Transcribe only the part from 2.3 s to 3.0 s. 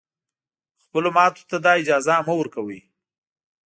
ورکوی